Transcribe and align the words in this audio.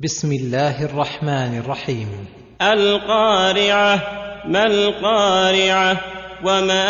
بسم 0.00 0.32
الله 0.32 0.84
الرحمن 0.84 1.58
الرحيم. 1.58 2.08
القارعة 2.62 4.02
ما 4.46 4.66
القارعة؟ 4.66 6.00
وما 6.44 6.84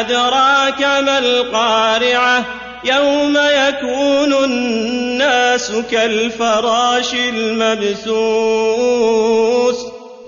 أدراك 0.00 0.80
ما 0.80 1.18
القارعة؟ 1.18 2.44
يوم 2.84 3.36
يكون 3.36 4.44
الناس 4.44 5.72
كالفراش 5.90 7.14
المبثوث. 7.14 8.18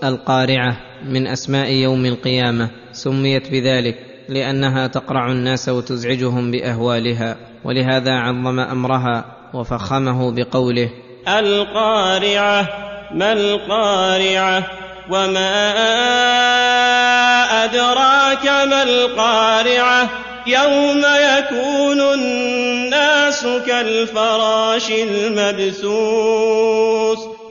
القارعة 0.05 0.77
من 1.05 1.27
أسماء 1.27 1.71
يوم 1.71 2.07
القيامة 2.07 2.71
سميت 2.93 3.51
بذلك 3.51 3.97
لأنها 4.29 4.87
تقرع 4.87 5.33
الناس 5.33 5.69
وتزعجهم 5.69 6.51
بأهوالها 6.51 7.37
ولهذا 7.65 8.13
عظم 8.13 8.61
أمرها. 8.61 9.42
وفخمه 9.55 10.31
بقوله 10.31 10.91
القارعة 11.29 12.69
ما 13.15 13.33
القارعة؟ 13.33 14.71
وما 15.11 15.75
أدراك 17.65 18.47
ما 18.47 18.83
القارعة؟ 18.83 20.11
يوم 20.47 21.03
يكون 21.39 22.01
الناس 22.01 23.47
كالفراش 23.67 24.91
المبثوث. 24.91 26.39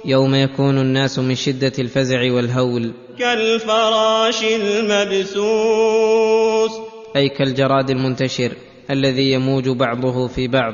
يوم 0.06 0.36
يكون 0.36 0.78
الناس 0.78 1.20
من 1.20 1.36
شدة 1.36 1.74
الفزع 1.80 2.34
والهول. 2.34 2.94
كالفراش 3.20 4.44
المبثوث. 4.44 5.42
أي 7.16 7.30
كالجراد 7.30 7.90
المنتشر 7.90 8.52
الذي 8.90 9.32
يموج 9.32 9.70
بعضه 9.70 10.28
في 10.28 10.48
بعض. 10.48 10.74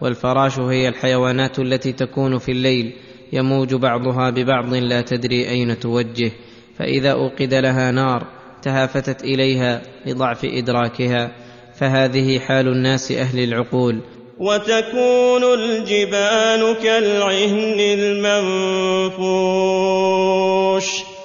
والفراش 0.00 0.58
هي 0.58 0.88
الحيوانات 0.88 1.58
التي 1.58 1.92
تكون 1.92 2.38
في 2.38 2.52
الليل 2.52 2.92
يموج 3.32 3.74
بعضها 3.74 4.30
ببعض 4.30 4.74
لا 4.74 5.00
تدري 5.00 5.48
أين 5.48 5.78
توجه 5.78 6.30
فإذا 6.78 7.12
أوقد 7.12 7.54
لها 7.54 7.90
نار 7.90 8.26
تهافتت 8.62 9.24
إليها 9.24 9.82
لضعف 10.06 10.44
إدراكها 10.44 11.30
فهذه 11.74 12.38
حال 12.38 12.68
الناس 12.68 13.12
أهل 13.12 13.44
العقول. 13.44 14.00
وتكون 14.38 15.44
الجبال 15.44 16.76
كالعهن 16.82 17.80
المنفوش. 19.00 19.66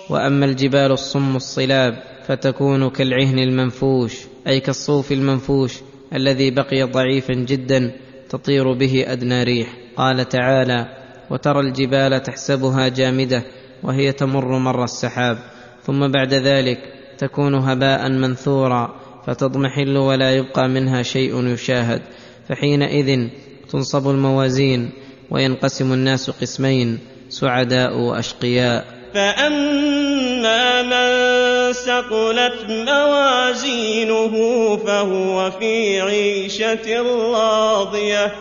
وأما 0.10 0.46
الجبال 0.46 0.92
الصم 0.92 1.36
الصلاب 1.36 2.04
فتكون 2.28 2.90
كالعهن 2.90 3.40
المنفوش 3.40 4.14
أي 4.48 4.60
كالصوف 4.60 5.12
المنفوش 5.12 5.74
الذي 6.14 6.52
بقي 6.52 6.84
ضعيفا 6.84 7.34
جدا 7.34 7.92
تطير 8.32 8.74
به 8.74 9.04
أدنى 9.08 9.44
ريح. 9.44 9.68
قال 9.98 10.30
تعالى 10.30 10.88
وترى 11.30 11.60
الجبال 11.60 12.24
تحسبها 12.24 12.88
جامدة 12.88 13.44
وهي 13.84 14.12
تمر 14.12 14.58
مر 14.58 14.84
السحاب. 14.84 15.38
ثم 15.84 16.08
بعد 16.08 16.34
ذلك 16.34 16.78
تكون 17.18 17.56
هباء 17.56 18.10
منثورا 18.10 18.96
فتضمحل 19.28 19.98
ولا 19.98 20.32
يبقى 20.32 20.70
منها 20.70 21.02
شيء 21.02 21.48
يشاهد. 21.48 22.02
فحينئذ 22.50 23.28
تنصب 23.70 24.10
الموازين 24.10 24.90
وينقسم 25.32 25.94
الناس 25.94 26.30
قسمين 26.30 27.00
سعداء 27.30 28.00
وأشقياء. 28.00 29.01
فأما 29.14 30.82
من 30.82 31.74
ثقلت 31.74 32.66
موازينه 32.70 34.36
فهو 34.78 35.52
في 35.52 36.02
عيشة 36.02 37.02
راضية. 37.34 38.32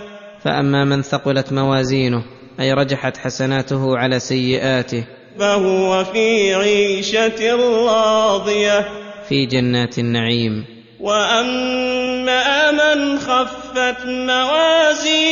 فأما 0.45 0.85
من 0.85 1.03
ثقلت 1.03 1.53
موازينه 1.53 2.23
أي 2.61 2.73
رجحت 2.73 3.17
حسناته 3.17 3.99
على 3.99 4.21
سيئاته 4.21 5.05
فهو 5.39 6.05
في 6.05 6.55
عيشة 6.55 7.57
راضية. 7.87 8.89
في 9.29 9.47
جنات 9.47 9.99
النعيم. 9.99 10.65
وأما 11.01 12.71
من 12.71 13.19
خفت 13.19 14.07
موازينه 14.07 15.30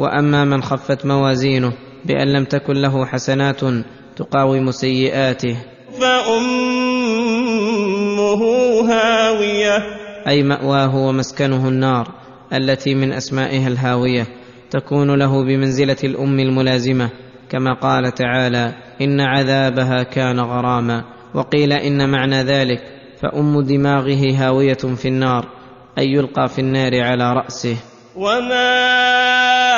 وأما 0.00 0.44
من 0.44 0.62
خفت 0.62 1.06
موازينه 1.06 1.72
بأن 2.04 2.32
لم 2.32 2.44
تكن 2.44 2.74
له 2.74 3.06
حسنات 3.06 3.60
تقاوم 4.16 4.70
سيئاته. 4.70 5.56
فأمه 6.00 6.40
هاوية. 8.90 9.82
أي 10.28 10.42
مأواه 10.42 10.96
ومسكنه 10.96 11.68
النار 11.68 12.08
التي 12.52 12.94
من 12.94 13.12
أسمائها 13.12 13.68
الهاوية 13.68 14.26
تكون 14.70 15.18
له 15.18 15.44
بمنزلة 15.44 15.96
الأم 16.04 16.40
الملازمة 16.40 17.10
كما 17.50 17.74
قال 17.74 18.14
تعالى 18.14 18.74
إن 19.00 19.20
عذابها 19.20 20.02
كان 20.02 20.40
غراما. 20.40 21.04
وقيل 21.34 21.72
إن 21.72 22.10
معنى 22.10 22.42
ذلك 22.42 22.80
فأم 23.22 23.60
دماغه 23.60 24.34
هاوية 24.36 24.74
في 24.74 25.08
النار 25.08 25.48
أي 25.98 26.06
يلقى 26.12 26.48
في 26.48 26.58
النار 26.58 27.00
على 27.00 27.32
رأسه. 27.32 27.76
وما 28.16 29.69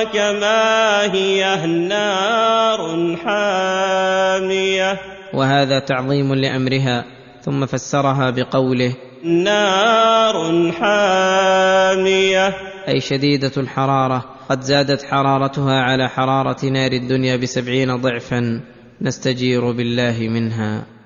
أدراك 0.00 0.16
ما 0.40 1.12
هي 1.12 1.66
نار 1.66 3.16
حامية. 3.16 4.98
وهذا 5.34 5.78
تعظيم 5.78 6.34
لأمرها 6.34 7.04
ثم 7.42 7.66
فسرها 7.66 8.30
بقوله 8.30 8.96
نار 9.24 10.72
حامية. 10.72 12.54
أي 12.88 13.00
شديدة 13.00 13.52
الحرارة 13.56 14.24
قد 14.50 14.60
زادت 14.60 15.02
حرارتها 15.02 15.80
على 15.80 16.08
حرارة 16.08 16.66
نار 16.66 16.92
الدنيا 16.92 17.36
بسبعين 17.36 17.96
ضعفا 17.96 18.60
نستجير 19.00 19.72
بالله 19.72 20.28
منها. 20.28 20.99